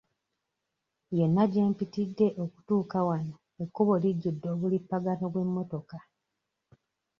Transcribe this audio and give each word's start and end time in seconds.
Yonna 1.17 1.43
gye 1.51 1.61
mpitidde 1.71 2.27
okutuuka 2.43 2.97
wano 3.07 3.35
ekkubo 3.63 3.93
lijjudde 4.03 4.47
obulipagano 4.55 5.25
bw'emmotoka. 5.33 5.97